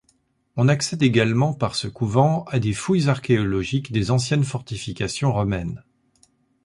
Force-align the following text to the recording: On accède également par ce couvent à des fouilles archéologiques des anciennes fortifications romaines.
On 0.55 0.67
accède 0.67 1.03
également 1.03 1.53
par 1.53 1.75
ce 1.75 1.87
couvent 1.87 2.43
à 2.45 2.57
des 2.57 2.73
fouilles 2.73 3.07
archéologiques 3.07 3.91
des 3.91 4.09
anciennes 4.09 4.43
fortifications 4.43 5.31
romaines. 5.31 5.83